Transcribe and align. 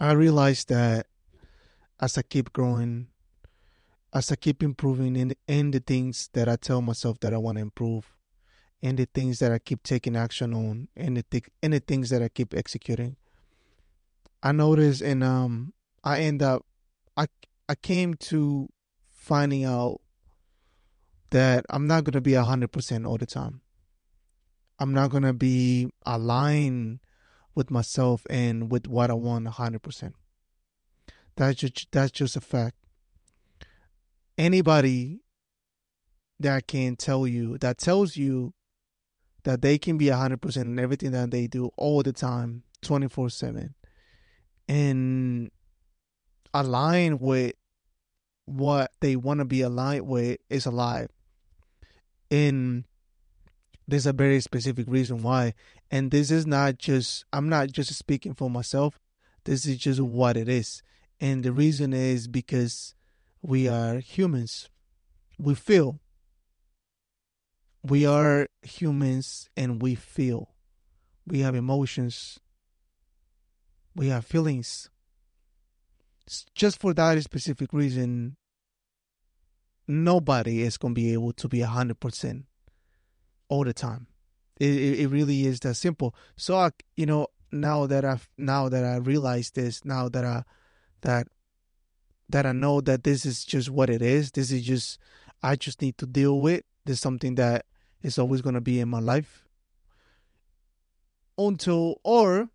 I 0.00 0.12
realized 0.12 0.70
that 0.70 1.08
as 2.00 2.16
I 2.16 2.22
keep 2.22 2.54
growing, 2.54 3.08
as 4.14 4.32
I 4.32 4.36
keep 4.36 4.62
improving 4.62 5.14
in, 5.14 5.34
in 5.46 5.72
the 5.72 5.80
things 5.80 6.30
that 6.32 6.48
I 6.48 6.56
tell 6.56 6.80
myself 6.80 7.20
that 7.20 7.34
I 7.34 7.36
want 7.36 7.58
to 7.58 7.62
improve, 7.62 8.16
and 8.82 8.98
the 8.98 9.06
things 9.12 9.40
that 9.40 9.52
I 9.52 9.58
keep 9.58 9.82
taking 9.82 10.16
action 10.16 10.54
on, 10.54 10.88
and 10.96 11.18
the 11.18 11.22
th- 11.24 11.50
and 11.62 11.74
the 11.74 11.80
things 11.80 12.08
that 12.08 12.22
I 12.22 12.30
keep 12.30 12.54
executing, 12.54 13.16
I 14.42 14.52
notice, 14.52 15.02
and 15.02 15.22
um, 15.22 15.74
I 16.02 16.20
end 16.20 16.42
up, 16.42 16.64
I 17.14 17.26
I 17.68 17.74
came 17.74 18.14
to 18.14 18.70
finding 19.10 19.64
out 19.64 20.00
that 21.28 21.66
I'm 21.68 21.86
not 21.86 22.04
gonna 22.04 22.22
be 22.22 22.32
hundred 22.32 22.72
percent 22.72 23.04
all 23.04 23.18
the 23.18 23.26
time. 23.26 23.60
I'm 24.78 24.94
not 24.94 25.10
gonna 25.10 25.34
be 25.34 25.90
aligned 26.06 27.00
with 27.60 27.70
myself 27.70 28.26
and 28.30 28.72
with 28.72 28.88
what 28.88 29.10
I 29.10 29.12
want 29.12 29.46
hundred 29.46 29.82
percent. 29.82 30.14
That's 31.36 31.60
just 31.60 31.88
that's 31.92 32.10
just 32.10 32.34
a 32.34 32.40
fact. 32.40 32.74
Anybody 34.38 35.20
that 36.38 36.66
can 36.66 36.96
tell 36.96 37.26
you 37.26 37.58
that 37.58 37.76
tells 37.76 38.16
you 38.16 38.54
that 39.44 39.60
they 39.60 39.76
can 39.76 39.98
be 39.98 40.08
hundred 40.08 40.40
percent 40.40 40.68
in 40.68 40.78
everything 40.78 41.10
that 41.10 41.30
they 41.30 41.48
do 41.48 41.70
all 41.76 42.02
the 42.02 42.14
time, 42.14 42.62
twenty 42.80 43.08
four 43.08 43.28
seven, 43.28 43.74
and 44.66 45.50
align 46.54 47.18
with 47.18 47.52
what 48.46 48.90
they 49.00 49.16
want 49.16 49.40
to 49.40 49.44
be 49.44 49.60
aligned 49.60 50.06
with 50.06 50.38
is 50.48 50.64
alive. 50.64 51.10
And 52.30 52.84
there's 53.90 54.06
a 54.06 54.12
very 54.12 54.40
specific 54.40 54.86
reason 54.88 55.22
why. 55.22 55.54
And 55.90 56.10
this 56.10 56.30
is 56.30 56.46
not 56.46 56.78
just, 56.78 57.24
I'm 57.32 57.48
not 57.48 57.72
just 57.72 57.92
speaking 57.94 58.34
for 58.34 58.48
myself. 58.48 58.98
This 59.44 59.66
is 59.66 59.78
just 59.78 60.00
what 60.00 60.36
it 60.36 60.48
is. 60.48 60.82
And 61.20 61.42
the 61.42 61.52
reason 61.52 61.92
is 61.92 62.28
because 62.28 62.94
we 63.42 63.68
are 63.68 63.98
humans. 63.98 64.68
We 65.38 65.54
feel. 65.54 66.00
We 67.82 68.06
are 68.06 68.46
humans 68.62 69.48
and 69.56 69.80
we 69.80 69.94
feel. 69.94 70.50
We 71.26 71.40
have 71.40 71.54
emotions. 71.54 72.38
We 73.94 74.08
have 74.08 74.24
feelings. 74.24 74.90
Just 76.54 76.78
for 76.78 76.94
that 76.94 77.20
specific 77.22 77.72
reason, 77.72 78.36
nobody 79.88 80.62
is 80.62 80.76
going 80.76 80.94
to 80.94 81.00
be 81.00 81.12
able 81.12 81.32
to 81.32 81.48
be 81.48 81.58
100% 81.58 82.44
all 83.50 83.64
the 83.64 83.74
time. 83.74 84.06
It, 84.58 85.00
it, 85.00 85.08
really 85.08 85.46
is 85.46 85.60
that 85.60 85.74
simple. 85.74 86.14
So 86.36 86.56
I, 86.56 86.70
you 86.96 87.06
know, 87.06 87.26
now 87.50 87.86
that 87.86 88.04
I've 88.04 88.28
now 88.38 88.68
that 88.68 88.84
I 88.84 88.96
realize 88.96 89.50
this, 89.50 89.84
now 89.84 90.08
that 90.08 90.24
I 90.24 90.44
that 91.02 91.28
that 92.28 92.46
I 92.46 92.52
know 92.52 92.80
that 92.82 93.04
this 93.04 93.26
is 93.26 93.44
just 93.44 93.68
what 93.70 93.90
it 93.90 94.00
is. 94.00 94.30
This 94.30 94.52
is 94.52 94.62
just 94.62 94.98
I 95.42 95.56
just 95.56 95.82
need 95.82 95.98
to 95.98 96.06
deal 96.06 96.40
with. 96.40 96.62
This 96.84 96.94
is 96.94 97.00
something 97.00 97.34
that 97.34 97.66
is 98.02 98.18
always 98.18 98.42
to 98.42 98.60
be 98.60 98.80
in 98.80 98.88
my 98.88 99.00
life. 99.00 99.44
Until 101.36 102.00
or 102.04 102.50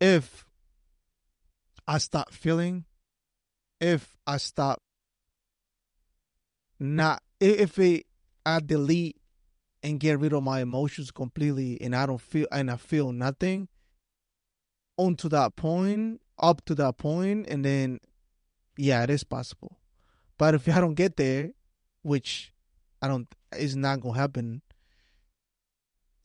if 0.00 0.46
I 1.86 1.98
stop 1.98 2.32
feeling, 2.32 2.84
if 3.80 4.16
I 4.26 4.38
stop 4.38 4.80
not 6.78 7.22
if 7.40 7.78
it 7.78 8.06
I 8.46 8.60
delete 8.60 9.16
and 9.84 10.00
get 10.00 10.18
rid 10.18 10.32
of 10.32 10.42
my 10.42 10.62
emotions 10.62 11.10
completely 11.10 11.78
and 11.80 11.94
I 11.94 12.06
don't 12.06 12.20
feel 12.20 12.48
and 12.50 12.70
I 12.70 12.76
feel 12.76 13.12
nothing 13.12 13.68
onto 14.96 15.28
that 15.28 15.56
point, 15.56 16.22
up 16.38 16.64
to 16.64 16.74
that 16.76 16.96
point, 16.96 17.46
and 17.48 17.64
then 17.64 18.00
yeah, 18.78 19.02
it 19.02 19.10
is 19.10 19.22
possible. 19.22 19.78
But 20.38 20.54
if 20.54 20.68
I 20.68 20.80
don't 20.80 20.94
get 20.94 21.16
there, 21.16 21.50
which 22.02 22.52
I 23.02 23.08
don't 23.08 23.28
is 23.56 23.76
not 23.76 24.00
gonna 24.00 24.18
happen, 24.18 24.62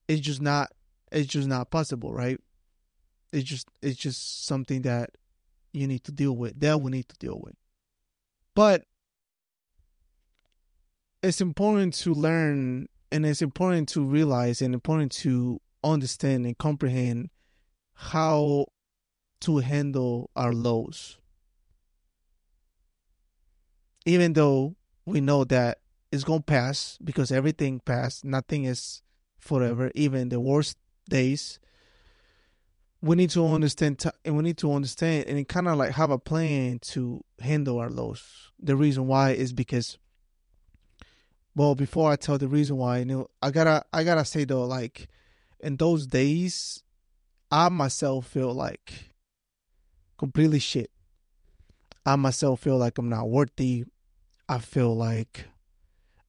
it's 0.08 0.22
just 0.22 0.42
not 0.42 0.72
it's 1.12 1.28
just 1.28 1.48
not 1.48 1.70
possible, 1.70 2.14
right? 2.14 2.40
It's 3.34 3.48
just 3.48 3.68
it's 3.82 3.98
just 3.98 4.46
something 4.46 4.84
that 4.84 5.12
you 5.74 5.86
need 5.86 6.06
to 6.06 6.14
deal 6.14 6.36
with, 6.36 6.60
that 6.62 6.82
we 6.82 6.92
need 6.92 7.10
to 7.10 7.18
deal 7.18 7.40
with. 7.44 7.56
But 8.56 8.86
it's 11.22 11.42
important 11.42 11.94
to 11.96 12.14
learn 12.14 12.88
and 13.12 13.26
it's 13.26 13.42
important 13.42 13.90
to 13.90 14.04
realize 14.04 14.62
and 14.62 14.74
important 14.74 15.12
to 15.12 15.60
understand 15.84 16.46
and 16.46 16.58
comprehend 16.58 17.30
how 17.94 18.66
to 19.42 19.58
handle 19.58 20.30
our 20.36 20.54
lows. 20.54 21.18
Even 24.06 24.34
though 24.34 24.76
we 25.06 25.22
know 25.22 25.44
that 25.46 25.80
it's 26.12 26.24
going 26.24 26.40
to 26.40 26.46
pass 26.46 26.98
because 27.04 27.32
everything 27.32 27.80
passed, 27.80 28.26
nothing 28.26 28.66
is 28.66 29.02
forever, 29.38 29.92
even 29.96 30.30
the 30.30 30.40
worst 30.40 30.78
days. 31.10 31.60
We 33.02 33.16
need 33.16 33.30
to 33.32 33.46
understand, 33.46 34.04
and 34.26 34.36
we 34.36 34.44
need 34.44 34.58
to 34.58 34.74
understand, 34.74 35.28
and 35.28 35.48
kind 35.48 35.68
of 35.68 35.78
like 35.78 35.92
have 35.92 36.12
a 36.12 36.20
plan 36.20 36.80
to 36.80 37.24
handle 37.40 37.80
our 37.80 37.90
lows. 37.90 38.52
The 38.60 38.76
reason 38.76 39.08
why 39.08 39.32
is 39.32 39.54
because 39.54 39.98
well, 41.56 41.76
before 41.76 42.12
I 42.12 42.16
tell 42.16 42.38
the 42.38 42.48
reason 42.48 42.78
why, 42.78 43.00
you 43.00 43.06
know, 43.06 43.28
I 43.42 43.52
gotta 43.52 43.84
I 43.92 44.04
gotta 44.04 44.26
say 44.26 44.46
though, 44.46 44.66
like 44.66 45.08
in 45.60 45.78
those 45.78 46.08
days, 46.08 46.84
I 47.52 47.70
myself 47.70 48.28
feel 48.28 48.54
like 48.54 49.12
completely 50.18 50.60
shit. 50.60 50.92
I 52.06 52.16
myself 52.16 52.62
feel 52.62 52.78
like 52.78 52.98
I'm 52.98 53.10
not 53.10 53.30
worthy. 53.30 53.86
I 54.48 54.60
feel 54.60 54.96
like 54.96 55.46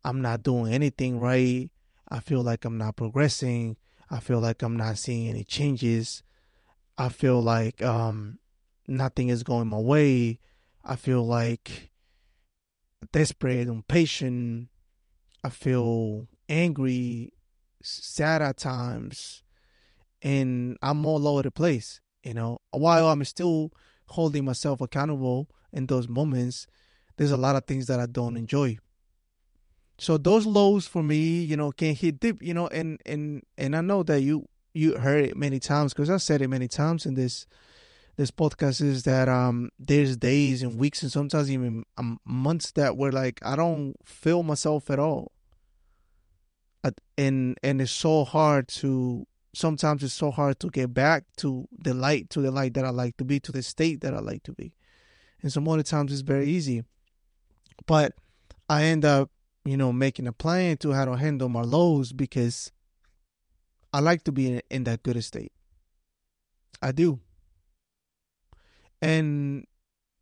I'm 0.04 0.20
not 0.20 0.42
doing 0.42 0.72
anything 0.72 1.20
right. 1.20 1.70
I 2.08 2.20
feel 2.20 2.42
like 2.42 2.64
I'm 2.64 2.78
not 2.78 2.96
progressing. 2.96 3.76
I 4.10 4.20
feel 4.20 4.40
like 4.40 4.62
I'm 4.62 4.76
not 4.76 4.98
seeing 4.98 5.28
any 5.28 5.44
changes. 5.44 6.22
I 6.98 7.08
feel 7.08 7.40
like 7.40 7.82
um 7.82 8.38
nothing 8.88 9.28
is 9.28 9.42
going 9.42 9.68
my 9.68 9.78
way. 9.78 10.40
I 10.84 10.96
feel 10.96 11.24
like 11.24 11.90
desperate, 13.12 13.60
and 13.60 13.70
impatient, 13.70 14.68
I 15.42 15.48
feel 15.48 16.28
angry, 16.48 17.32
sad 17.82 18.42
at 18.42 18.58
times, 18.58 19.42
and 20.22 20.76
I'm 20.82 21.06
all 21.06 21.26
over 21.26 21.42
the 21.42 21.50
place. 21.50 22.00
You 22.22 22.34
know, 22.34 22.58
while 22.70 23.08
I'm 23.08 23.24
still 23.24 23.72
holding 24.06 24.44
myself 24.44 24.80
accountable 24.80 25.48
in 25.72 25.86
those 25.86 26.08
moments, 26.08 26.66
there's 27.16 27.30
a 27.30 27.36
lot 27.36 27.56
of 27.56 27.64
things 27.64 27.86
that 27.86 28.00
I 28.00 28.06
don't 28.06 28.36
enjoy. 28.36 28.78
So 29.98 30.18
those 30.18 30.46
lows 30.46 30.86
for 30.86 31.02
me, 31.02 31.42
you 31.42 31.56
know, 31.56 31.72
can 31.72 31.94
hit 31.94 32.20
deep. 32.20 32.42
You 32.42 32.54
know, 32.54 32.66
and 32.68 33.00
and 33.06 33.42
and 33.56 33.76
I 33.76 33.80
know 33.80 34.02
that 34.02 34.20
you 34.20 34.46
you 34.74 34.98
heard 34.98 35.24
it 35.24 35.36
many 35.36 35.58
times 35.58 35.92
because 35.92 36.10
I 36.10 36.18
said 36.18 36.42
it 36.42 36.48
many 36.48 36.68
times 36.68 37.06
in 37.06 37.14
this 37.14 37.46
this 38.20 38.30
podcast 38.30 38.82
is 38.82 39.04
that 39.04 39.30
um 39.30 39.70
there's 39.78 40.14
days 40.14 40.62
and 40.62 40.78
weeks 40.78 41.02
and 41.02 41.10
sometimes 41.10 41.50
even 41.50 41.84
um, 41.96 42.20
months 42.26 42.70
that 42.72 42.94
where 42.94 43.10
like 43.10 43.40
I 43.42 43.56
don't 43.56 43.96
feel 44.04 44.42
myself 44.42 44.90
at 44.90 44.98
all. 44.98 45.32
And 47.16 47.56
and 47.62 47.80
it's 47.80 47.92
so 47.92 48.24
hard 48.24 48.68
to 48.68 49.26
sometimes 49.54 50.02
it's 50.02 50.12
so 50.12 50.30
hard 50.30 50.60
to 50.60 50.68
get 50.68 50.92
back 50.92 51.24
to 51.38 51.66
the 51.72 51.94
light 51.94 52.28
to 52.30 52.42
the 52.42 52.50
light 52.50 52.74
that 52.74 52.84
I 52.84 52.90
like 52.90 53.16
to 53.16 53.24
be 53.24 53.40
to 53.40 53.52
the 53.52 53.62
state 53.62 54.02
that 54.02 54.14
I 54.14 54.20
like 54.20 54.42
to 54.44 54.52
be. 54.52 54.74
And 55.42 55.50
some 55.50 55.66
other 55.66 55.82
times 55.82 56.12
it's 56.12 56.20
very 56.20 56.46
easy. 56.46 56.84
But 57.86 58.14
I 58.68 58.84
end 58.84 59.06
up, 59.06 59.30
you 59.64 59.78
know, 59.78 59.94
making 59.94 60.26
a 60.26 60.32
plan 60.32 60.76
to 60.78 60.92
how 60.92 61.06
to 61.06 61.16
handle 61.16 61.48
my 61.48 61.62
lows 61.62 62.12
because 62.12 62.70
I 63.94 64.00
like 64.00 64.24
to 64.24 64.32
be 64.32 64.52
in, 64.52 64.62
in 64.70 64.84
that 64.84 65.02
good 65.02 65.22
state. 65.24 65.52
I 66.82 66.92
do. 66.92 67.20
And 69.02 69.66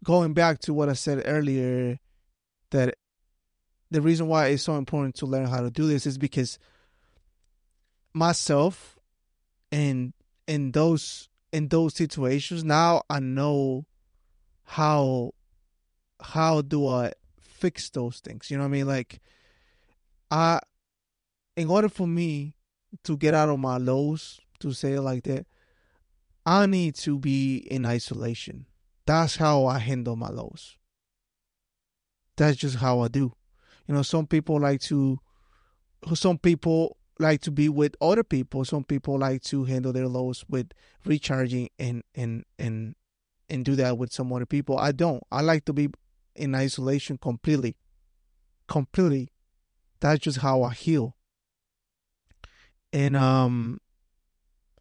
going 0.05 0.35
back 0.35 0.61
to 0.61 0.75
what 0.75 0.89
I 0.89 0.93
said 0.93 1.23
earlier, 1.25 1.99
that 2.71 2.95
the 3.91 4.01
reason 4.01 4.29
why 4.29 4.49
it's 4.49 4.63
so 4.63 4.77
important 4.77 5.15
to 5.17 5.27
learn 5.27 5.47
how 5.47 5.61
to 5.61 5.71
do 5.71 5.87
this 5.87 6.07
is 6.07 6.19
because 6.19 6.59
myself 8.13 8.99
and 9.71 10.13
in 10.47 10.73
those 10.73 11.29
in 11.53 11.69
those 11.69 11.95
situations 11.95 12.65
now 12.65 13.03
I 13.09 13.21
know 13.21 13.87
how 14.65 15.33
how 16.21 16.63
do 16.63 16.87
I 16.87 17.13
fix 17.41 17.91
those 17.91 18.21
things? 18.21 18.51
You 18.51 18.57
know 18.57 18.65
what 18.65 18.69
I 18.69 18.73
mean? 18.73 18.87
Like 18.87 19.21
I 20.31 20.61
in 21.57 21.69
order 21.69 21.89
for 21.89 22.07
me 22.07 22.55
to 23.05 23.17
get 23.17 23.35
out 23.35 23.49
of 23.49 23.59
my 23.59 23.79
lows, 23.79 24.41
to 24.61 24.73
say 24.73 24.95
it 24.95 25.01
like 25.01 25.25
that, 25.25 25.47
I 26.49 26.65
need 26.65 26.95
to 27.01 27.19
be 27.19 27.59
in 27.59 27.85
isolation. 27.85 28.65
That's 29.05 29.37
how 29.37 29.67
I 29.67 29.79
handle 29.79 30.17
my 30.17 30.31
lows. 30.31 30.79
That's 32.39 32.57
just 32.57 32.77
how 32.77 33.01
I 33.01 33.09
do. 33.09 33.35
You 33.87 33.95
know, 33.95 34.01
some 34.01 34.27
people 34.27 34.59
like 34.59 34.81
to, 34.83 35.19
some 36.15 36.39
people 36.39 36.97
like 37.19 37.43
to 37.43 37.51
be 37.51 37.69
with 37.69 37.97
other 38.01 38.25
people. 38.25 38.65
Some 38.65 38.83
people 38.83 39.19
like 39.19 39.43
to 39.43 39.65
handle 39.65 39.93
their 39.93 40.09
lows 40.09 40.43
with 40.49 40.71
recharging 41.05 41.69
and 41.79 42.03
and 42.15 42.47
and 42.59 42.95
and 43.51 43.63
do 43.63 43.77
that 43.77 43.99
with 43.99 44.11
some 44.11 44.33
other 44.33 44.47
people. 44.47 44.79
I 44.79 44.93
don't. 44.93 45.23
I 45.31 45.43
like 45.43 45.67
to 45.67 45.75
be 45.75 45.91
in 46.35 46.55
isolation 46.55 47.19
completely. 47.19 47.77
Completely. 48.69 49.35
That's 50.01 50.21
just 50.21 50.39
how 50.39 50.63
I 50.63 50.73
heal. 50.73 51.15
And 52.91 53.17
um 53.17 53.81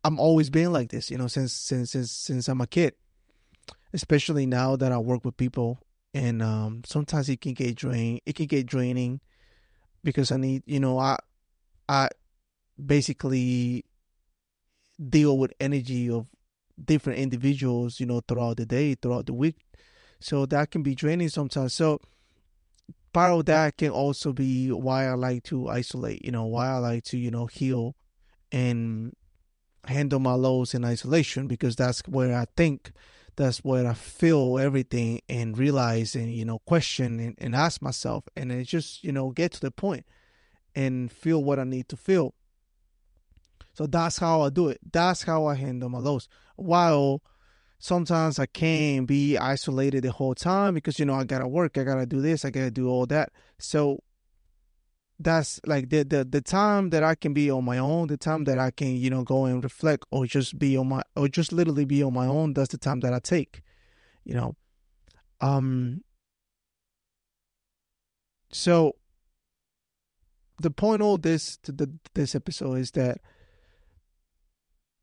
I'm 0.04 0.20
always 0.20 0.50
been 0.50 0.72
like 0.72 0.90
this, 0.90 1.12
you 1.12 1.18
know, 1.18 1.28
since 1.28 1.54
since 1.54 1.92
since 1.92 2.12
since 2.12 2.48
I'm 2.48 2.62
a 2.62 2.68
kid. 2.68 2.94
Especially 3.94 4.46
now 4.46 4.76
that 4.76 4.92
I 4.92 4.98
work 4.98 5.24
with 5.26 5.38
people 5.38 5.80
and 6.14 6.42
um 6.42 6.82
sometimes 6.86 7.30
it 7.30 7.42
can 7.42 7.54
get 7.54 7.76
drain 7.76 8.20
it 8.26 8.36
can 8.36 8.46
get 8.46 8.66
draining 8.66 9.20
because 10.04 10.32
I 10.32 10.38
need, 10.38 10.64
you 10.66 10.80
know, 10.80 11.00
I 11.00 11.18
I 11.90 12.10
basically 12.84 13.86
deal 15.10 15.38
with 15.38 15.54
energy 15.60 16.10
of 16.10 16.28
different 16.84 17.20
individuals, 17.20 18.00
you 18.00 18.06
know, 18.06 18.22
throughout 18.28 18.58
the 18.58 18.66
day, 18.66 18.96
throughout 18.96 19.26
the 19.26 19.34
week. 19.34 19.58
So 20.20 20.46
that 20.48 20.72
can 20.72 20.84
be 20.84 20.96
draining 20.96 21.30
sometimes. 21.30 21.74
So 21.74 22.00
part 23.14 23.32
of 23.32 23.46
that 23.46 23.78
can 23.78 23.90
also 23.90 24.34
be 24.34 24.72
why 24.72 25.08
I 25.08 25.14
like 25.14 25.44
to 25.46 25.70
isolate, 25.70 26.24
you 26.24 26.32
know, 26.32 26.46
why 26.46 26.70
I 26.70 26.78
like 26.78 27.04
to, 27.06 27.18
you 27.18 27.32
know, 27.32 27.46
heal 27.46 27.96
and 28.52 29.14
handle 29.86 30.20
my 30.20 30.34
lows 30.34 30.74
in 30.74 30.84
isolation 30.84 31.48
because 31.48 31.76
that's 31.76 32.02
where 32.08 32.36
I 32.36 32.46
think, 32.56 32.92
that's 33.36 33.60
where 33.60 33.88
I 33.88 33.94
feel 33.94 34.58
everything 34.60 35.22
and 35.30 35.58
realize 35.58 36.16
and, 36.16 36.34
you 36.34 36.46
know, 36.46 36.60
question 36.60 37.20
and, 37.20 37.36
and 37.38 37.56
ask 37.56 37.82
myself 37.82 38.26
and 38.36 38.66
just, 38.66 39.04
you 39.04 39.12
know, 39.12 39.32
get 39.32 39.54
to 39.54 39.62
the 39.62 39.72
point 39.72 40.06
and 40.76 41.12
feel 41.12 41.44
what 41.44 41.60
I 41.60 41.64
need 41.64 41.90
to 41.90 41.98
feel. 41.98 42.34
So 43.74 43.86
that's 43.86 44.18
how 44.18 44.42
I 44.42 44.50
do 44.50 44.70
it. 44.70 44.80
That's 44.92 45.24
how 45.24 45.46
I 45.46 45.56
handle 45.56 45.90
my 45.90 46.00
lows. 46.00 46.28
While 46.56 47.22
sometimes 47.80 48.40
I 48.40 48.48
can't 48.48 49.08
be 49.08 49.38
isolated 49.38 50.04
the 50.04 50.12
whole 50.12 50.36
time 50.36 50.74
because 50.74 50.98
you 50.98 51.06
know 51.06 51.14
I 51.14 51.24
gotta 51.24 51.48
work, 51.48 51.78
I 51.78 51.84
gotta 51.84 52.06
do 52.06 52.22
this, 52.22 52.44
I 52.44 52.50
gotta 52.50 52.72
do 52.72 52.90
all 52.90 53.06
that. 53.08 53.32
So 53.60 54.04
that's 55.20 55.60
like 55.66 55.90
the 55.90 56.04
the 56.04 56.24
the 56.24 56.42
time 56.42 56.92
that 56.92 57.04
I 57.04 57.16
can 57.16 57.34
be 57.34 57.50
on 57.50 57.66
my 57.66 57.78
own, 57.80 58.08
the 58.08 58.18
time 58.18 58.44
that 58.46 58.60
I 58.60 58.72
can 58.72 58.96
you 58.96 59.10
know 59.10 59.24
go 59.24 59.46
and 59.46 59.64
reflect 59.64 60.06
or 60.12 60.26
just 60.26 60.60
be 60.60 60.78
on 60.78 60.90
my 60.90 61.02
or 61.16 61.28
just 61.28 61.52
literally 61.52 61.86
be 61.86 62.04
on 62.04 62.14
my 62.14 62.28
own. 62.28 62.54
That's 62.54 62.70
the 62.70 62.78
time 62.78 63.00
that 63.02 63.14
I 63.14 63.20
take, 63.20 63.62
you 64.24 64.36
know. 64.36 64.56
Um. 65.42 66.04
So 68.52 68.96
the 70.60 70.72
point 70.72 71.02
of 71.02 71.22
this 71.22 71.58
to 71.64 71.72
the 71.72 71.92
this 72.14 72.36
episode 72.36 72.76
is 72.76 72.92
that 72.92 73.20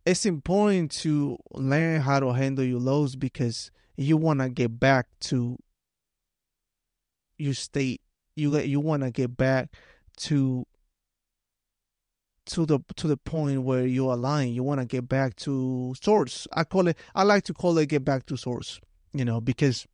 it's 0.07 0.27
important 0.27 0.91
to 0.91 1.39
learn 1.53 2.03
how 2.03 2.21
to 2.21 2.33
handle 2.33 2.65
your 2.65 2.81
lows 2.81 3.17
because 3.17 3.71
you 3.97 4.17
want 4.17 4.41
to 4.41 4.49
get 4.49 4.79
back 4.79 5.07
to 5.21 5.57
your 7.39 7.55
state 7.55 8.01
you 8.37 8.57
you 8.61 8.81
want 8.81 9.03
to 9.03 9.11
get 9.11 9.37
back 9.37 9.69
to 10.19 10.67
to 12.47 12.67
the 12.67 12.79
to 12.97 13.07
the 13.07 13.17
point 13.17 13.63
where 13.63 13.87
you 13.87 14.11
align 14.11 14.53
you 14.53 14.63
want 14.63 14.81
to 14.81 14.87
get 14.87 15.09
back 15.09 15.35
to 15.37 15.95
source. 16.01 16.47
I 16.53 16.65
call 16.65 16.89
it 16.89 16.99
i 17.15 17.23
like 17.23 17.45
to 17.45 17.55
call 17.55 17.79
it 17.79 17.89
get 17.89 18.05
back 18.05 18.27
to 18.27 18.37
source 18.37 18.81
you 19.15 19.25
know 19.25 19.41
because 19.41 19.87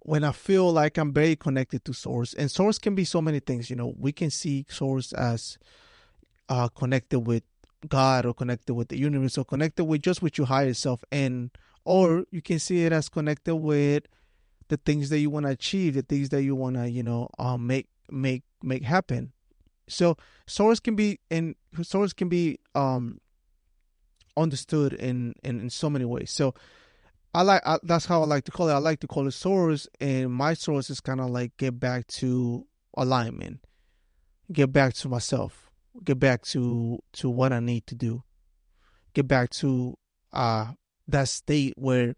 when 0.00 0.24
i 0.24 0.32
feel 0.32 0.70
like 0.70 0.98
i'm 0.98 1.12
very 1.12 1.36
connected 1.36 1.84
to 1.86 1.94
source 1.94 2.34
and 2.34 2.50
source 2.50 2.78
can 2.78 2.94
be 2.94 3.04
so 3.04 3.22
many 3.22 3.40
things 3.40 3.70
you 3.70 3.76
know 3.76 3.94
we 3.98 4.12
can 4.12 4.30
see 4.30 4.66
source 4.68 5.12
as 5.14 5.56
uh 6.50 6.68
connected 6.68 7.20
with 7.20 7.44
God 7.88 8.26
or 8.26 8.34
connected 8.34 8.74
with 8.74 8.88
the 8.88 8.98
universe 8.98 9.38
or 9.38 9.44
connected 9.44 9.84
with 9.84 10.02
just 10.02 10.22
with 10.22 10.38
your 10.38 10.46
higher 10.46 10.74
self 10.74 11.04
and 11.10 11.50
or 11.84 12.24
you 12.30 12.42
can 12.42 12.58
see 12.58 12.84
it 12.84 12.92
as 12.92 13.08
connected 13.08 13.56
with 13.56 14.04
the 14.68 14.76
things 14.76 15.10
that 15.10 15.18
you 15.20 15.30
want 15.30 15.46
to 15.46 15.52
achieve, 15.52 15.94
the 15.94 16.02
things 16.02 16.30
that 16.30 16.42
you 16.42 16.56
want 16.56 16.74
to, 16.74 16.90
you 16.90 17.02
know, 17.02 17.28
um, 17.38 17.66
make 17.66 17.86
make 18.10 18.42
make 18.62 18.82
happen. 18.84 19.32
So 19.88 20.16
source 20.46 20.80
can 20.80 20.96
be 20.96 21.20
and 21.30 21.54
source 21.82 22.12
can 22.12 22.28
be 22.28 22.58
um 22.74 23.20
understood 24.36 24.92
in 24.92 25.34
in, 25.42 25.60
in 25.60 25.70
so 25.70 25.88
many 25.88 26.04
ways. 26.04 26.30
So 26.30 26.54
I 27.34 27.42
like 27.42 27.62
I, 27.66 27.78
that's 27.82 28.06
how 28.06 28.22
I 28.22 28.26
like 28.26 28.44
to 28.44 28.50
call 28.50 28.68
it. 28.68 28.72
I 28.72 28.78
like 28.78 29.00
to 29.00 29.06
call 29.06 29.26
it 29.26 29.32
source, 29.32 29.86
and 30.00 30.32
my 30.32 30.54
source 30.54 30.90
is 30.90 31.00
kind 31.00 31.20
of 31.20 31.30
like 31.30 31.56
get 31.56 31.78
back 31.78 32.06
to 32.08 32.66
alignment, 32.96 33.60
get 34.52 34.72
back 34.72 34.94
to 34.94 35.08
myself 35.08 35.66
get 36.04 36.18
back 36.18 36.42
to 36.42 36.98
to 37.12 37.30
what 37.30 37.52
I 37.52 37.60
need 37.60 37.86
to 37.88 37.94
do. 37.94 38.22
Get 39.14 39.28
back 39.28 39.50
to 39.50 39.96
uh 40.32 40.72
that 41.08 41.28
state 41.28 41.74
where 41.76 42.14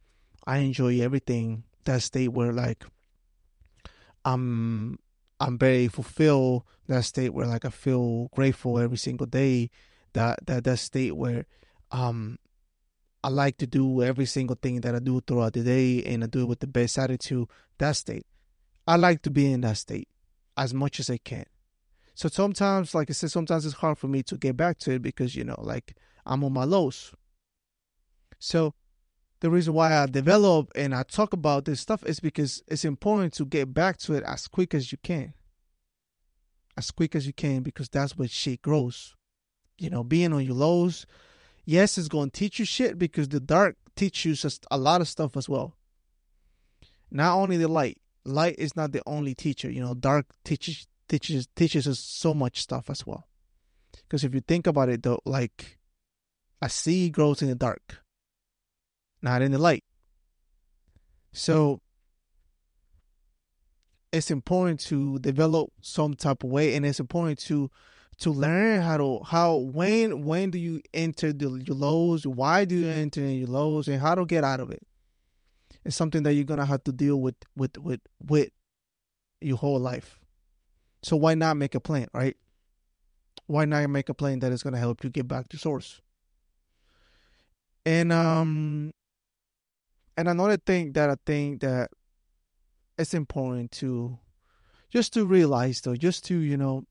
I 0.47 0.59
enjoy 0.59 1.01
everything. 1.01 1.65
That 1.85 2.03
state 2.03 2.29
where 2.29 2.53
like 2.53 2.85
I'm 4.25 4.99
I'm 5.41 5.59
very 5.59 5.89
fulfilled. 5.89 6.65
That 6.87 7.05
state 7.05 7.31
where 7.35 7.47
like 7.47 7.65
I 7.65 7.71
feel 7.71 8.29
grateful 8.35 8.79
every 8.79 8.97
single 8.97 9.27
day. 9.27 9.71
That 10.15 10.47
that 10.47 10.65
that 10.65 10.79
state 10.79 11.17
where 11.17 11.47
um 11.91 12.39
I 13.23 13.29
like 13.29 13.59
to 13.59 13.67
do 13.67 14.03
every 14.03 14.27
single 14.27 14.57
thing 14.61 14.81
that 14.83 14.95
I 14.95 15.01
do 15.01 15.21
throughout 15.21 15.53
the 15.53 15.63
day 15.63 16.03
and 16.05 16.23
I 16.23 16.29
do 16.29 16.41
it 16.43 16.49
with 16.49 16.61
the 16.61 16.67
best 16.67 16.99
attitude. 16.99 17.49
That 17.79 17.93
state. 17.97 18.27
I 18.87 18.97
like 18.97 19.23
to 19.23 19.31
be 19.31 19.53
in 19.53 19.61
that 19.63 19.77
state 19.77 20.09
as 20.57 20.73
much 20.73 20.99
as 20.99 21.11
I 21.11 21.19
can. 21.19 21.45
So 22.15 22.29
sometimes, 22.29 22.95
like 22.95 23.11
I 23.11 23.13
said, 23.13 23.31
sometimes 23.31 23.67
it's 23.67 23.77
hard 23.77 23.99
for 23.99 24.09
me 24.09 24.23
to 24.25 24.37
get 24.37 24.57
back 24.57 24.79
to 24.79 24.93
it 24.93 25.03
because, 25.03 25.37
you 25.37 25.45
know, 25.45 25.59
like 25.59 25.95
I'm 26.25 26.43
on 26.43 26.53
my 26.53 26.65
lows. 26.65 27.13
So 28.39 28.75
the 29.41 29.51
reason 29.51 29.73
why 29.75 29.97
I 29.97 30.07
develop 30.07 30.73
and 30.75 30.95
I 30.95 31.05
talk 31.05 31.33
about 31.33 31.65
this 31.65 31.81
stuff 31.81 32.05
is 32.05 32.21
because 32.21 32.63
it's 32.67 32.85
important 32.85 33.35
to 33.35 33.45
get 33.45 33.73
back 33.73 33.99
to 33.99 34.15
it 34.15 34.25
as 34.25 34.49
quick 34.49 34.75
as 34.75 34.91
you 34.91 34.99
can. 35.03 35.35
As 36.77 36.91
quick 36.91 37.15
as 37.15 37.27
you 37.27 37.33
can 37.33 37.63
because 37.63 37.89
that's 37.89 38.17
where 38.17 38.29
shit 38.29 38.63
grows. 38.63 39.15
You 39.79 39.91
know, 39.91 40.03
being 40.03 40.33
on 40.33 40.45
your 40.45 40.55
lows, 40.55 41.07
yes, 41.65 41.99
it's 41.99 42.09
going 42.09 42.31
to 42.31 42.39
teach 42.39 42.59
you 42.59 42.65
shit 42.65 42.99
because 42.99 43.29
the 43.29 43.41
dark 43.41 43.77
teaches 43.95 44.45
you 44.45 44.51
a 44.71 44.79
lot 44.79 45.01
of 45.01 45.09
stuff 45.09 45.37
as 45.37 45.49
well. 45.49 45.75
Not 47.11 47.37
only 47.37 47.57
the 47.57 47.69
light. 47.69 48.01
Light 48.25 48.57
is 48.59 48.77
not 48.77 48.93
the 48.93 49.03
only 49.07 49.35
teacher. 49.35 49.71
You 49.71 49.81
know, 49.81 49.95
dark 49.95 50.27
teaches 50.45 50.87
teaches 51.09 51.49
teaches 51.57 51.89
us 51.89 51.99
so 51.99 52.35
much 52.35 52.61
stuff 52.61 52.91
as 52.91 53.07
well. 53.07 53.29
Because 53.93 54.25
if 54.25 54.35
you 54.35 54.41
think 54.41 54.67
about 54.67 54.89
it, 54.89 55.03
though, 55.03 55.21
like 55.25 55.79
a 56.61 56.69
seed 56.69 57.13
grows 57.13 57.41
in 57.41 57.49
the 57.49 57.55
dark, 57.55 58.03
not 59.23 59.43
in 59.43 59.53
the 59.53 59.59
light. 59.59 59.85
So 61.33 61.81
it's 64.13 64.31
important 64.31 64.81
to 64.81 65.19
develop 65.19 65.71
some 65.81 66.15
type 66.15 66.43
of 66.43 66.51
way, 66.51 66.75
and 66.75 66.87
it's 66.87 67.01
important 67.01 67.39
to 67.41 67.71
to 68.19 68.31
learn 68.33 68.83
how 68.83 68.97
to 68.97 69.21
how 69.25 69.57
when 69.57 70.25
when 70.25 70.51
do 70.51 70.59
you 70.59 70.81
enter 70.93 71.33
the, 71.33 71.63
your 71.67 71.77
lows, 71.77 72.27
why 72.27 72.65
do 72.65 72.75
you 72.75 72.89
enter 72.89 73.21
in 73.21 73.39
your 73.39 73.49
lows, 73.49 73.89
and 73.89 74.01
how 74.01 74.15
to 74.15 74.25
get 74.25 74.45
out 74.45 74.61
of 74.61 74.71
it. 74.71 74.83
It's 75.85 75.97
something 75.97 76.23
that 76.25 76.35
you're 76.35 76.45
gonna 76.45 76.67
have 76.67 76.85
to 76.85 76.93
deal 76.93 77.21
with 77.21 77.37
with 77.57 77.79
with 77.79 78.01
with 78.27 78.51
your 79.41 79.57
whole 79.57 79.79
life. 79.79 80.19
So 81.03 81.17
why 81.17 81.35
not 81.35 81.57
make 81.57 81.75
a 81.75 81.81
plan, 81.81 82.09
right? 82.13 82.37
Why 83.47 83.65
not 83.65 83.89
make 83.89 84.09
a 84.09 84.15
plan 84.15 84.41
that 84.41 84.53
is 84.53 84.63
to 84.63 84.77
help 84.77 85.05
you 85.05 85.11
get 85.11 85.29
back 85.29 85.49
to 85.51 85.59
source? 85.59 86.01
And 87.87 88.13
um 88.13 88.93
and 90.19 90.29
another 90.29 90.57
thing 90.57 90.93
that 90.95 91.09
I 91.09 91.15
think 91.25 91.61
that 91.61 91.91
it's 92.99 93.15
important 93.15 93.71
to 93.73 94.19
just 94.91 95.13
to 95.13 95.25
realize 95.25 95.81
though, 95.81 95.95
just 95.95 96.25
to, 96.25 96.37
you 96.37 96.57
know, 96.57 96.83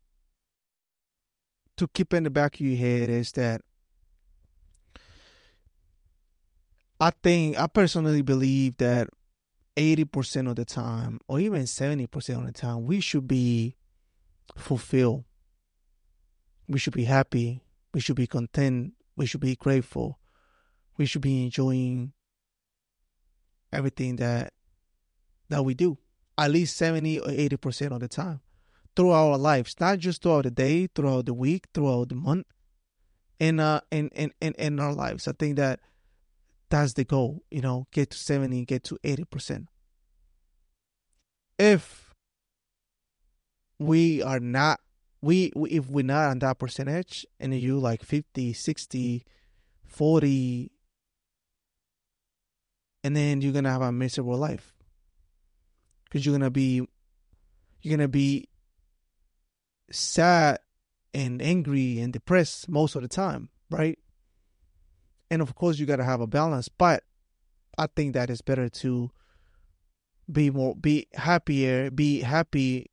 to 1.76 1.90
keep 1.90 2.14
in 2.14 2.24
the 2.24 2.30
back 2.30 2.56
of 2.56 2.62
your 2.62 2.78
head 2.78 3.10
is 3.10 3.34
that 3.34 3.60
I 7.02 7.12
think 7.22 7.60
I 7.60 7.68
personally 7.68 8.22
believe 8.22 8.78
that 8.78 9.10
80% 9.76 10.50
of 10.50 10.56
the 10.56 10.64
time 10.64 11.20
or 11.28 11.42
even 11.42 11.64
70% 11.64 12.06
of 12.38 12.46
the 12.46 12.54
time 12.54 12.86
we 12.86 13.02
should 13.02 13.28
be 13.28 13.76
fulfilled. 14.56 15.26
We 16.70 16.80
should 16.80 16.94
be 16.94 17.04
happy. 17.04 17.62
We 17.94 18.00
should 18.00 18.16
be 18.16 18.26
content. 18.26 18.94
We 19.18 19.26
should 19.26 19.42
be 19.42 19.58
grateful. 19.58 20.18
We 20.98 21.06
should 21.06 21.22
be 21.22 21.44
enjoying 21.44 22.14
everything 23.78 24.16
that 24.18 24.54
that 25.50 25.64
we 25.64 25.74
do. 25.74 25.98
At 26.38 26.52
least 26.52 26.78
70 26.78 27.20
or 27.20 27.30
80% 27.30 27.92
of 27.92 28.00
the 28.00 28.08
time. 28.08 28.42
Throughout 28.96 29.32
our 29.32 29.38
lives. 29.38 29.76
Not 29.80 30.00
just 30.00 30.22
throughout 30.22 30.44
the 30.44 30.52
day, 30.52 30.88
throughout 30.94 31.26
the 31.26 31.34
week, 31.34 31.68
throughout 31.74 32.10
the 32.10 32.16
month. 32.16 32.48
In 33.40 33.60
uh 33.60 33.82
in, 33.92 34.10
in, 34.10 34.34
in, 34.42 34.54
in 34.54 34.80
our 34.80 34.94
lives. 34.94 35.28
I 35.28 35.34
think 35.38 35.58
that 35.58 35.80
that's 36.70 36.94
the 36.94 37.06
goal, 37.06 37.44
you 37.50 37.62
know, 37.62 37.88
get 37.92 38.10
to 38.10 38.18
70, 38.18 38.66
get 38.66 38.84
to 38.86 38.98
80%. 39.04 39.68
If 41.58 42.14
we 43.80 44.22
are 44.22 44.40
not 44.40 44.82
we, 45.22 45.52
we 45.56 45.70
if 45.72 45.88
we're 45.90 46.04
not 46.04 46.30
on 46.30 46.40
that 46.40 46.60
percentage 46.60 47.26
and 47.40 47.54
you 47.54 47.80
like 47.80 48.04
50 48.04 48.54
60 48.54 49.26
40 49.86 50.72
and 53.08 53.16
then 53.16 53.40
you're 53.40 53.54
gonna 53.54 53.72
have 53.72 53.82
a 53.82 53.90
miserable 53.90 54.36
life 54.36 54.76
because 56.04 56.26
you're 56.26 56.34
gonna 56.38 56.52
be 56.52 56.86
you're 57.82 57.96
gonna 57.96 58.10
be 58.10 58.50
sad 59.90 60.60
and 61.14 61.42
angry 61.42 62.02
and 62.02 62.12
depressed 62.12 62.68
most 62.68 62.96
of 62.96 63.02
the 63.02 63.08
time, 63.08 63.48
right? 63.70 63.98
And 65.32 65.42
of 65.42 65.56
course, 65.56 65.80
you 65.80 65.86
gotta 65.86 66.04
have 66.04 66.20
a 66.20 66.28
balance, 66.28 66.68
but 66.68 67.06
I 67.78 67.88
think 67.88 68.14
that 68.16 68.30
it's 68.30 68.42
better 68.42 68.68
to 68.68 69.10
be 70.30 70.50
more 70.50 70.76
be 70.76 71.08
happier, 71.14 71.90
be 71.90 72.20
happy 72.20 72.92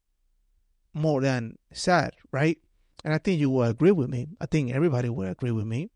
more 0.92 1.22
than 1.22 1.58
sad, 1.72 2.14
right? 2.30 2.58
And 3.04 3.12
I 3.12 3.18
think 3.18 3.40
you 3.40 3.50
will 3.50 3.64
agree 3.64 3.90
with 3.90 4.10
me. 4.10 4.28
I 4.40 4.46
think 4.46 4.72
everybody 4.72 5.08
will 5.08 5.28
agree 5.28 5.50
with 5.50 5.66
me. 5.66 5.90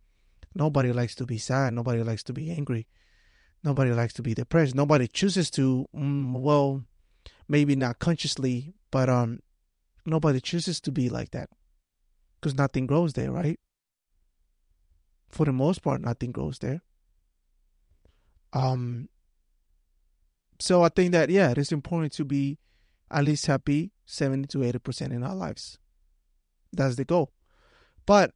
Nobody 0.56 0.92
likes 0.92 1.14
to 1.14 1.24
be 1.24 1.38
sad. 1.38 1.72
Nobody 1.72 2.02
likes 2.02 2.24
to 2.24 2.32
be 2.32 2.50
angry. 2.50 2.88
Nobody 3.64 3.92
likes 3.92 4.12
to 4.14 4.22
be 4.22 4.34
depressed. 4.34 4.74
Nobody 4.74 5.08
chooses 5.08 5.50
to. 5.52 5.86
Mm, 5.94 6.40
well, 6.40 6.84
maybe 7.48 7.74
not 7.74 7.98
consciously, 7.98 8.74
but 8.90 9.08
um, 9.08 9.40
nobody 10.06 10.40
chooses 10.40 10.80
to 10.82 10.92
be 10.92 11.08
like 11.08 11.32
that 11.32 11.50
because 12.40 12.54
nothing 12.54 12.86
grows 12.86 13.14
there, 13.14 13.32
right? 13.32 13.58
For 15.28 15.44
the 15.44 15.52
most 15.52 15.82
part, 15.82 16.00
nothing 16.00 16.32
grows 16.32 16.58
there. 16.58 16.82
Um. 18.52 19.08
So 20.60 20.82
I 20.82 20.88
think 20.88 21.12
that 21.12 21.30
yeah, 21.30 21.50
it 21.50 21.58
is 21.58 21.70
important 21.72 22.12
to 22.14 22.24
be 22.24 22.58
at 23.10 23.24
least 23.24 23.46
happy 23.46 23.92
seventy 24.06 24.46
to 24.48 24.64
eighty 24.64 24.78
percent 24.78 25.12
in 25.12 25.22
our 25.22 25.34
lives. 25.34 25.78
That's 26.72 26.96
the 26.96 27.04
goal. 27.04 27.32
But 28.06 28.32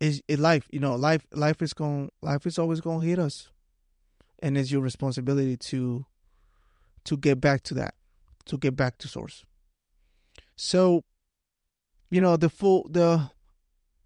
is 0.00 0.22
life, 0.28 0.66
you 0.70 0.80
know, 0.80 0.94
life 0.96 1.26
life 1.32 1.62
is 1.62 1.72
going 1.72 2.10
life 2.22 2.46
is 2.46 2.58
always 2.58 2.80
going 2.80 3.00
to 3.00 3.06
hit 3.06 3.18
us. 3.18 3.48
And 4.42 4.56
it's 4.56 4.72
your 4.72 4.80
responsibility 4.80 5.56
to 5.56 6.06
to 7.04 7.16
get 7.16 7.40
back 7.40 7.62
to 7.64 7.74
that, 7.74 7.94
to 8.46 8.56
get 8.56 8.76
back 8.76 8.98
to 8.98 9.08
source. 9.08 9.44
So, 10.56 11.04
you 12.10 12.20
know, 12.20 12.36
the 12.36 12.48
full 12.48 12.88
the 12.90 13.30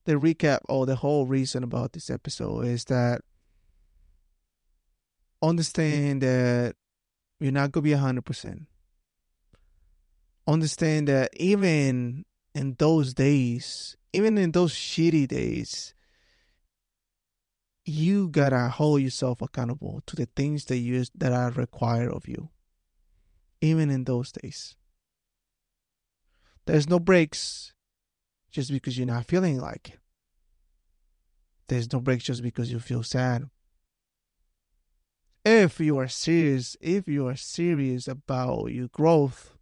the 0.04 0.14
recap 0.14 0.60
or 0.68 0.86
the 0.86 0.96
whole 0.96 1.26
reason 1.26 1.62
about 1.62 1.92
this 1.92 2.10
episode 2.10 2.66
is 2.66 2.84
that 2.86 3.22
understand 5.40 6.22
that 6.22 6.74
you're 7.38 7.52
not 7.52 7.72
gonna 7.72 7.82
be 7.82 7.92
hundred 7.92 8.24
percent 8.24 8.66
understand 10.46 11.08
that 11.08 11.30
even 11.36 12.24
in 12.54 12.76
those 12.78 13.14
days, 13.14 13.96
even 14.14 14.38
in 14.38 14.52
those 14.52 14.72
shitty 14.72 15.26
days, 15.28 15.94
you 17.84 18.28
gotta 18.28 18.68
hold 18.68 19.02
yourself 19.02 19.42
accountable 19.42 20.02
to 20.06 20.16
the 20.16 20.26
things 20.36 20.66
that 20.66 20.78
you 20.78 21.04
that 21.16 21.32
are 21.32 21.50
required 21.50 22.10
of 22.10 22.28
you. 22.28 22.50
Even 23.60 23.90
in 23.90 24.04
those 24.04 24.32
days. 24.32 24.76
There's 26.66 26.88
no 26.88 26.98
breaks 26.98 27.72
just 28.50 28.70
because 28.70 28.96
you're 28.96 29.06
not 29.06 29.26
feeling 29.26 29.58
like 29.58 29.90
it. 29.90 29.98
There's 31.68 31.92
no 31.92 32.00
breaks 32.00 32.24
just 32.24 32.42
because 32.42 32.70
you 32.70 32.78
feel 32.78 33.02
sad. 33.02 33.48
If 35.44 35.80
you 35.80 35.98
are 35.98 36.08
serious, 36.08 36.76
if 36.80 37.06
you 37.06 37.26
are 37.26 37.36
serious 37.36 38.08
about 38.08 38.66
your 38.66 38.88
growth, 38.88 39.56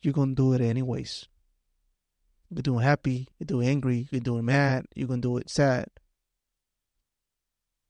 you're 0.00 0.14
gonna 0.14 0.34
do 0.34 0.52
it 0.52 0.60
anyways. 0.60 1.28
You're 2.54 2.62
doing 2.62 2.84
happy, 2.84 3.28
you're 3.38 3.46
doing 3.46 3.68
angry, 3.68 4.08
you're 4.10 4.20
doing 4.20 4.44
mad, 4.44 4.86
you're 4.94 5.08
gonna 5.08 5.22
do 5.22 5.36
it 5.38 5.48
sad. 5.48 5.88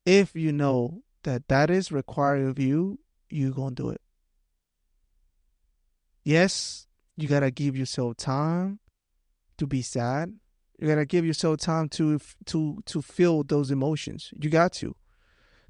If 0.06 0.34
you 0.34 0.52
know 0.52 1.02
that 1.24 1.48
that 1.48 1.70
is 1.70 1.90
required 1.90 2.46
of 2.46 2.58
you, 2.58 3.00
you're 3.28 3.52
gonna 3.52 3.74
do 3.74 3.90
it. 3.90 4.00
Yes, 6.24 6.86
you 7.16 7.28
gotta 7.28 7.50
give 7.50 7.76
yourself 7.76 8.16
time 8.16 8.78
to 9.58 9.66
be 9.66 9.82
sad. 9.82 10.34
You 10.78 10.88
gotta 10.88 11.06
give 11.06 11.24
yourself 11.24 11.58
time 11.58 11.88
to 11.90 12.20
to 12.46 12.82
to 12.86 13.02
feel 13.02 13.42
those 13.42 13.70
emotions. 13.70 14.32
You 14.38 14.50
got 14.50 14.72
to. 14.74 14.94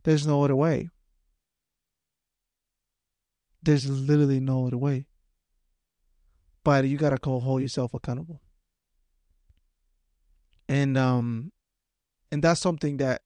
There's 0.03 0.27
no 0.27 0.45
other 0.45 0.57
way. 0.57 0.91
There's 3.63 3.89
literally 3.89 4.41
no 4.41 4.67
other 4.67 4.77
way 4.77 5.07
but 6.65 6.85
you 6.85 6.97
gotta 6.97 7.17
go 7.17 7.41
hold 7.41 7.63
yourself 7.63 7.95
accountable. 7.95 8.41
And 10.69 10.97
um, 10.97 11.53
and 12.31 12.43
that's 12.43 12.61
something 12.61 12.97
that, 12.99 13.23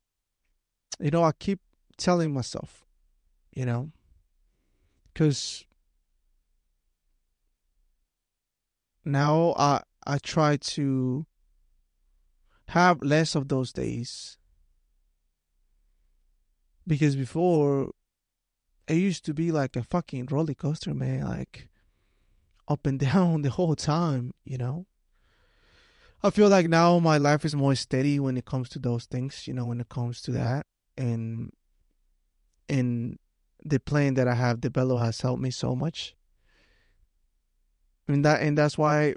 you 0.99 1.11
know, 1.11 1.23
I 1.23 1.33
keep 1.33 1.61
telling 1.97 2.33
myself, 2.33 2.85
you 3.53 3.65
know, 3.65 3.93
because 5.13 5.65
now 9.05 9.55
I 9.57 9.83
I 10.07 10.19
try 10.19 10.57
to 10.57 11.27
have 12.69 13.03
less 13.03 13.35
of 13.35 13.49
those 13.49 13.73
days 13.73 14.39
because 16.87 17.15
before 17.17 17.93
it 18.89 18.97
used 18.97 19.25
to 19.25 19.35
be 19.35 19.51
like 19.51 19.77
a 19.77 19.83
fucking 19.83 20.27
roller 20.31 20.55
coaster, 20.55 20.95
man. 20.95 21.23
Like 21.23 21.69
up 22.69 22.87
and 22.87 22.99
down 23.01 23.43
the 23.43 23.51
whole 23.51 23.77
time, 23.77 24.33
you 24.45 24.59
know. 24.59 24.87
I 26.27 26.31
feel 26.31 26.49
like 26.49 26.69
now 26.69 26.99
my 26.99 27.19
life 27.19 27.45
is 27.45 27.55
more 27.55 27.77
steady 27.77 28.19
when 28.19 28.37
it 28.37 28.47
comes 28.47 28.69
to 28.71 28.81
those 28.81 29.05
things, 29.05 29.47
you 29.47 29.55
know, 29.55 29.65
when 29.65 29.81
it 29.81 29.89
comes 29.89 30.21
to 30.23 30.33
that. 30.33 30.67
And 30.99 31.53
and 32.69 33.21
the 33.65 33.79
plan 33.79 34.15
that 34.15 34.27
I 34.27 34.35
have 34.35 34.61
the 34.61 34.69
developed 34.69 35.05
has 35.05 35.21
helped 35.21 35.41
me 35.41 35.53
so 35.53 35.77
much. 35.77 36.17
And 38.09 38.25
that 38.25 38.43
and 38.43 38.59
that's 38.59 38.77
why 38.77 39.15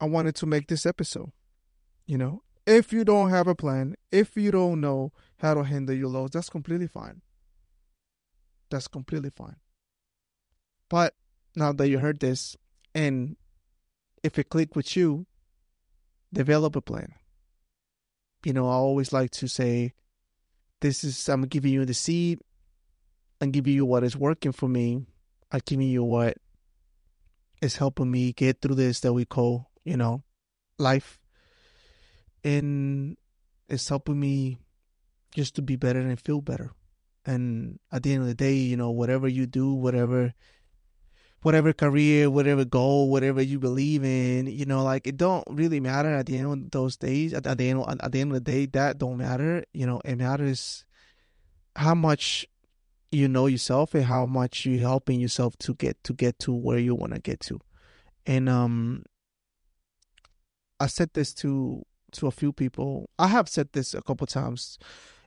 I 0.00 0.04
wanted 0.04 0.36
to 0.36 0.46
make 0.46 0.68
this 0.68 0.86
episode. 0.86 1.32
You 2.06 2.18
know, 2.18 2.42
if 2.68 2.92
you 2.92 3.04
don't 3.04 3.30
have 3.30 3.48
a 3.48 3.56
plan, 3.56 3.96
if 4.12 4.36
you 4.36 4.52
don't 4.52 4.80
know 4.80 5.10
how 5.38 5.54
to 5.54 5.64
handle 5.64 5.96
your 5.96 6.08
lows, 6.08 6.30
that's 6.30 6.48
completely 6.48 6.86
fine. 6.86 7.22
That's 8.70 8.86
completely 8.86 9.30
fine. 9.30 9.56
But 10.88 11.14
now 11.56 11.72
that 11.72 11.88
you 11.88 11.98
heard 11.98 12.20
this, 12.20 12.56
and 12.94 13.36
if 14.22 14.38
it 14.38 14.50
clicked 14.50 14.76
with 14.76 14.96
you, 14.96 15.26
develop 16.36 16.76
a 16.76 16.82
plan. 16.82 17.14
You 18.44 18.52
know, 18.52 18.68
I 18.68 18.74
always 18.74 19.12
like 19.12 19.30
to 19.32 19.48
say, 19.48 19.94
this 20.80 21.02
is, 21.02 21.28
I'm 21.28 21.42
giving 21.46 21.72
you 21.72 21.84
the 21.84 21.94
seed. 21.94 22.40
I'm 23.40 23.50
giving 23.50 23.72
you 23.72 23.86
what 23.86 24.04
is 24.04 24.16
working 24.16 24.52
for 24.52 24.68
me. 24.68 25.06
I'm 25.50 25.60
giving 25.64 25.88
you 25.88 26.04
what 26.04 26.36
is 27.62 27.76
helping 27.76 28.10
me 28.10 28.32
get 28.32 28.60
through 28.60 28.74
this 28.74 29.00
that 29.00 29.14
we 29.14 29.24
call, 29.24 29.70
you 29.84 29.96
know, 29.96 30.22
life. 30.78 31.18
And 32.44 33.16
it's 33.68 33.88
helping 33.88 34.20
me 34.20 34.58
just 35.34 35.56
to 35.56 35.62
be 35.62 35.76
better 35.76 36.00
and 36.00 36.20
feel 36.20 36.42
better. 36.42 36.72
And 37.24 37.80
at 37.90 38.02
the 38.02 38.12
end 38.12 38.22
of 38.22 38.28
the 38.28 38.34
day, 38.34 38.54
you 38.54 38.76
know, 38.76 38.90
whatever 38.90 39.26
you 39.26 39.46
do, 39.46 39.72
whatever 39.72 40.34
whatever 41.42 41.72
career, 41.72 42.30
whatever 42.30 42.64
goal, 42.64 43.10
whatever 43.10 43.40
you 43.40 43.58
believe 43.58 44.04
in, 44.04 44.46
you 44.46 44.64
know, 44.64 44.82
like 44.82 45.06
it 45.06 45.16
don't 45.16 45.44
really 45.48 45.80
matter 45.80 46.12
at 46.12 46.26
the 46.26 46.38
end 46.38 46.52
of 46.52 46.70
those 46.70 46.96
days. 46.96 47.32
At, 47.32 47.46
at 47.46 47.58
the 47.58 47.70
end, 47.70 47.84
at 48.00 48.12
the 48.12 48.20
end 48.20 48.32
of 48.32 48.44
the 48.44 48.52
day, 48.52 48.66
that 48.66 48.98
don't 48.98 49.18
matter. 49.18 49.64
You 49.72 49.86
know, 49.86 50.00
it 50.04 50.16
matters 50.16 50.84
how 51.76 51.94
much 51.94 52.46
you 53.12 53.28
know 53.28 53.46
yourself 53.46 53.94
and 53.94 54.04
how 54.04 54.26
much 54.26 54.66
you're 54.66 54.80
helping 54.80 55.20
yourself 55.20 55.56
to 55.58 55.74
get 55.74 56.02
to 56.04 56.12
get 56.12 56.38
to 56.40 56.52
where 56.52 56.78
you 56.78 56.94
want 56.94 57.14
to 57.14 57.20
get 57.20 57.40
to. 57.40 57.60
And 58.26 58.48
um, 58.48 59.04
I 60.80 60.86
said 60.86 61.10
this 61.14 61.32
to 61.34 61.84
to 62.12 62.26
a 62.26 62.32
few 62.32 62.52
people. 62.52 63.10
I 63.18 63.28
have 63.28 63.48
said 63.48 63.68
this 63.72 63.94
a 63.94 64.02
couple 64.02 64.26
times 64.26 64.78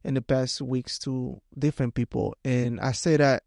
in 0.03 0.13
the 0.13 0.21
past 0.21 0.61
weeks 0.61 0.97
to 0.99 1.41
different 1.57 1.93
people, 1.93 2.35
and 2.43 2.79
I 2.79 2.91
say 2.91 3.17
that 3.17 3.43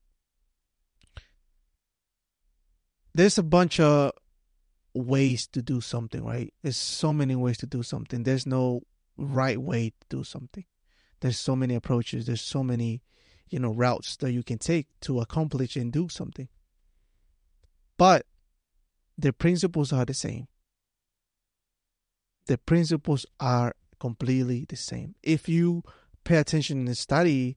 there's 3.14 3.38
a 3.38 3.42
bunch 3.42 3.80
of 3.80 4.12
ways 4.94 5.46
to 5.48 5.62
do 5.62 5.80
something, 5.80 6.24
right? 6.24 6.52
There's 6.62 6.76
so 6.76 7.12
many 7.12 7.34
ways 7.36 7.58
to 7.58 7.66
do 7.66 7.82
something. 7.82 8.22
There's 8.22 8.46
no 8.46 8.82
right 9.16 9.60
way 9.60 9.90
to 9.90 10.06
do 10.08 10.24
something. 10.24 10.64
There's 11.20 11.38
so 11.38 11.54
many 11.54 11.74
approaches. 11.74 12.26
There's 12.26 12.42
so 12.42 12.62
many, 12.62 13.02
you 13.48 13.58
know, 13.58 13.72
routes 13.72 14.16
that 14.16 14.32
you 14.32 14.42
can 14.42 14.58
take 14.58 14.88
to 15.02 15.20
accomplish 15.20 15.76
and 15.76 15.92
do 15.92 16.08
something. 16.08 16.48
But 17.96 18.26
the 19.16 19.32
principles 19.32 19.92
are 19.92 20.04
the 20.04 20.14
same. 20.14 20.48
The 22.46 22.58
principles 22.58 23.24
are 23.38 23.74
completely 24.00 24.66
the 24.68 24.76
same. 24.76 25.14
If 25.22 25.48
you 25.48 25.84
pay 26.24 26.36
attention 26.38 26.86
and 26.86 26.98
study 26.98 27.56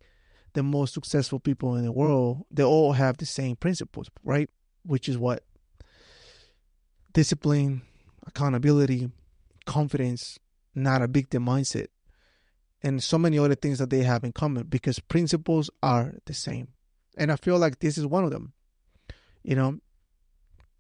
the 0.54 0.64
most 0.64 0.94
successful 0.94 1.40
people 1.40 1.76
in 1.76 1.84
the 1.84 1.92
world, 1.92 2.46
they 2.52 2.64
all 2.64 2.94
have 2.94 3.18
the 3.18 3.26
same 3.26 3.56
principles, 3.56 4.10
right? 4.24 4.50
Which 4.86 5.10
is 5.10 5.18
what 5.18 5.44
discipline, 7.14 7.82
accountability, 8.28 9.10
confidence, 9.66 10.38
not 10.74 11.02
a 11.02 11.08
victim 11.08 11.46
mindset. 11.46 11.88
and 12.84 13.02
so 13.02 13.18
many 13.18 13.40
other 13.40 13.56
things 13.56 13.80
that 13.80 13.90
they 13.90 14.04
have 14.04 14.24
in 14.24 14.32
common 14.32 14.64
because 14.68 15.00
principles 15.00 15.72
are 15.82 16.16
the 16.26 16.34
same. 16.34 16.68
And 17.18 17.32
I 17.32 17.36
feel 17.36 17.58
like 17.58 17.80
this 17.80 17.98
is 17.98 18.06
one 18.06 18.24
of 18.24 18.32
them. 18.32 18.54
You 19.44 19.56
know, 19.56 19.80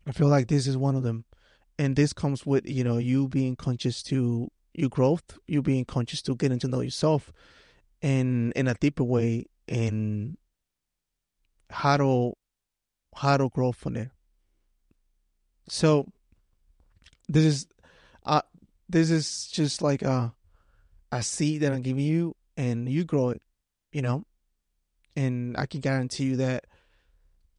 I 0.05 0.11
feel 0.11 0.27
like 0.27 0.47
this 0.47 0.67
is 0.67 0.77
one 0.77 0.95
of 0.95 1.03
them. 1.03 1.25
And 1.79 1.95
this 1.95 2.13
comes 2.13 2.45
with, 2.45 2.67
you 2.67 2.83
know, 2.83 2.97
you 2.97 3.27
being 3.27 3.55
conscious 3.55 4.03
to 4.03 4.51
your 4.73 4.89
growth, 4.89 5.39
you 5.47 5.61
being 5.61 5.85
conscious 5.85 6.21
to 6.23 6.35
getting 6.35 6.59
to 6.59 6.67
know 6.67 6.81
yourself 6.81 7.31
in 8.01 8.51
in 8.55 8.67
a 8.67 8.75
deeper 8.75 9.03
way 9.03 9.45
and 9.67 10.37
how 11.69 11.97
to 11.97 12.33
how 13.15 13.37
to 13.37 13.49
grow 13.49 13.71
from 13.71 13.93
there. 13.93 14.11
So 15.67 16.11
this 17.27 17.45
is 17.45 17.67
uh 18.25 18.41
this 18.87 19.09
is 19.09 19.47
just 19.47 19.81
like 19.81 20.01
a 20.01 20.33
a 21.11 21.23
seed 21.23 21.61
that 21.61 21.71
I'm 21.71 21.81
giving 21.81 22.05
you 22.05 22.35
and 22.57 22.89
you 22.89 23.03
grow 23.03 23.29
it, 23.29 23.41
you 23.91 24.01
know? 24.01 24.25
And 25.15 25.55
I 25.57 25.65
can 25.65 25.79
guarantee 25.79 26.25
you 26.25 26.35
that 26.37 26.65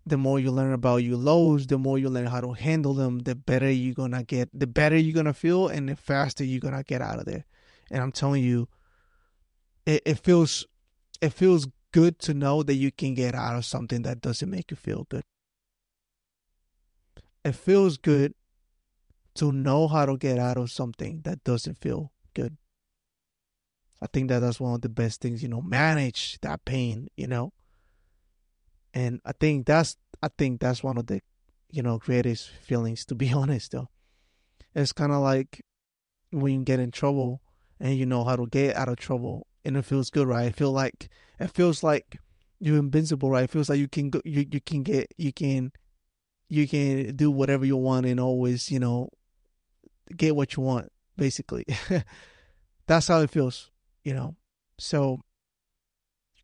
the 0.05 0.17
more 0.17 0.39
you 0.39 0.51
learn 0.53 0.73
about 0.73 0.99
your 0.99 1.17
lows, 1.17 1.67
the 1.67 1.79
more 1.79 1.99
you 1.99 2.09
learn 2.09 2.27
how 2.27 2.41
to 2.41 2.53
handle 2.53 2.95
them, 2.95 3.21
the 3.21 3.35
better 3.35 3.71
you're 3.71 3.95
gonna 3.95 4.23
get, 4.23 4.49
the 4.53 4.67
better 4.67 4.97
you're 4.97 5.15
gonna 5.15 5.35
feel, 5.35 5.69
and 5.69 5.89
the 5.89 5.97
faster 5.97 6.45
you're 6.45 6.61
gonna 6.61 6.85
get 6.85 7.03
out 7.03 7.19
of 7.19 7.25
there. 7.25 7.45
And 7.91 8.03
I'm 8.03 8.13
telling 8.13 8.45
you, 8.45 8.69
it, 9.85 10.03
it 10.05 10.19
feels 10.21 10.67
it 11.21 11.31
feels 11.31 11.67
good 11.93 12.19
to 12.21 12.35
know 12.35 12.63
that 12.63 12.75
you 12.75 12.93
can 12.93 13.15
get 13.15 13.35
out 13.35 13.57
of 13.57 13.65
something 13.65 14.03
that 14.03 14.21
doesn't 14.21 14.51
make 14.51 14.71
you 14.71 14.77
feel 14.77 15.07
good. 15.09 15.25
It 17.47 17.55
feels 17.55 17.97
good 17.97 18.35
to 19.35 19.53
know 19.53 19.87
how 19.87 20.05
to 20.05 20.17
get 20.17 20.37
out 20.37 20.57
of 20.57 20.73
something 20.73 21.21
that 21.23 21.45
doesn't 21.45 21.79
feel 21.79 22.11
good. 22.35 22.57
I 24.03 24.09
think 24.09 24.31
that 24.31 24.41
that's 24.41 24.59
one 24.59 24.75
of 24.75 24.81
the 24.81 24.88
best 24.88 25.21
things, 25.21 25.45
you 25.45 25.49
know, 25.49 25.62
manage 25.62 26.41
that 26.41 26.65
pain, 26.65 27.07
you 27.17 27.29
know. 27.29 27.53
And 28.93 29.21
I 29.25 29.31
think 29.31 29.67
that's 29.67 29.97
I 30.21 30.29
think 30.37 30.61
that's 30.61 30.83
one 30.83 30.99
of 30.99 31.07
the, 31.07 31.21
you 31.71 31.83
know, 31.85 31.99
greatest 31.99 32.50
feelings 32.50 33.05
to 33.05 33.15
be 33.15 33.33
honest 33.33 33.71
though. 33.71 33.91
It's 34.75 34.93
kinda 34.93 35.21
like 35.21 35.65
when 36.33 36.53
you 36.53 36.65
get 36.65 36.81
in 36.81 36.91
trouble 36.91 37.43
and 37.79 37.97
you 37.97 38.07
know 38.07 38.25
how 38.25 38.35
to 38.35 38.49
get 38.49 38.75
out 38.75 38.88
of 38.88 38.97
trouble 38.97 39.47
and 39.65 39.76
it 39.76 39.85
feels 39.85 40.11
good, 40.11 40.26
right? 40.26 40.49
It 40.49 40.57
feel 40.57 40.73
like 40.73 41.11
it 41.38 41.53
feels 41.53 41.85
like 41.85 42.19
you're 42.59 42.79
invincible, 42.79 43.31
right? 43.31 43.45
It 43.45 43.50
feels 43.50 43.69
like 43.69 43.79
you 43.79 43.87
can 43.87 44.11
go 44.11 44.21
you, 44.25 44.45
you 44.50 44.61
can 44.61 44.83
get 44.83 45.15
you 45.17 45.33
can 45.33 45.71
you 46.49 46.69
can 46.69 47.17
do 47.17 47.31
whatever 47.31 47.65
you 47.65 47.76
want 47.76 48.07
and 48.07 48.21
always, 48.21 48.71
you 48.71 48.79
know, 48.79 49.09
get 50.17 50.37
what 50.37 50.57
you 50.57 50.62
want, 50.62 50.91
basically. 51.17 51.65
that's 52.87 53.09
how 53.09 53.21
it 53.21 53.31
feels 53.31 53.71
you 54.07 54.15
know. 54.15 54.37
So 54.79 55.21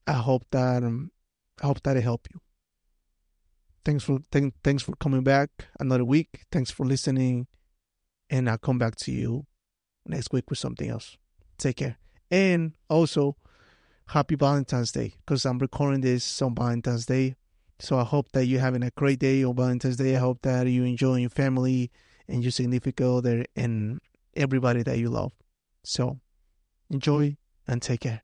I 0.06 0.14
hope 0.14 0.44
that 0.50 0.82
um, 0.82 1.12
I 1.62 1.66
hope 1.66 1.82
that 1.85 1.97
it 1.97 2.02
helped 2.02 2.28
you. 2.35 2.40
Thanks 3.85 4.04
for 4.04 4.18
th- 4.32 4.52
thanks 4.64 4.82
for 4.82 4.94
coming 4.97 5.23
back 5.23 5.49
another 5.78 6.04
week. 6.04 6.44
Thanks 6.50 6.71
for 6.71 6.85
listening, 6.85 7.47
and 8.28 8.50
I'll 8.50 8.59
come 8.59 8.78
back 8.78 8.97
to 8.97 9.12
you 9.12 9.47
next 10.04 10.32
week 10.32 10.50
with 10.50 10.59
something 10.59 10.90
else. 10.90 11.16
Take 11.56 11.76
care, 11.76 11.97
and 12.30 12.73
also 12.90 13.37
happy 14.09 14.35
Valentine's 14.35 14.90
Day 14.90 15.14
because 15.25 15.47
I'm 15.47 15.59
recording 15.59 16.00
this 16.00 16.42
on 16.42 16.54
Valentine's 16.54 17.06
Day. 17.06 17.37
So 17.79 17.99
I 17.99 18.05
hope 18.05 18.31
that 18.33 18.47
you're 18.47 18.61
having 18.61 18.83
a 18.83 18.91
great 18.91 19.19
day 19.19 19.45
on 19.45 19.57
Valentine's 19.57 19.97
Day. 19.97 20.17
I 20.17 20.21
hope 20.21 20.43
that 20.43 20.67
you 20.69 20.85
enjoy 20.85 21.17
your 21.17 21.31
family 21.31 21.91
and 22.29 22.43
your 22.43 22.52
significant 22.52 23.09
other 23.09 23.45
and 23.57 24.00
everybody 24.37 24.83
that 24.83 24.99
you 24.99 25.11
love. 25.11 25.33
So 25.85 26.21
enjoy 26.91 27.37
and 27.67 27.83
take 27.83 28.00
care. 28.00 28.23